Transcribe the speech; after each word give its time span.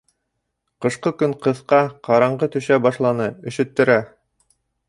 Ҡышҡы 0.85 1.11
көн 1.19 1.35
ҡыҫҡа, 1.43 1.83
ҡараңғы 2.09 2.51
төшә 2.57 2.81
башланы, 2.87 3.31
өшөттөрә. 3.53 4.03